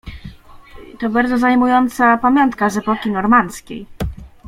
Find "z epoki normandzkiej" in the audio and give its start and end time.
2.69-3.85